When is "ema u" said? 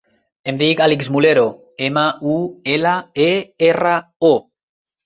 1.89-2.41